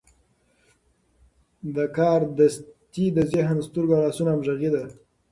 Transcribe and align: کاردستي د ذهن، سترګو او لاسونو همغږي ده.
کاردستي 1.95 3.05
د 3.13 3.17
ذهن، 3.31 3.57
سترګو 3.67 3.93
او 3.95 4.01
لاسونو 4.05 4.29
همغږي 4.33 4.69
ده. 4.75 4.83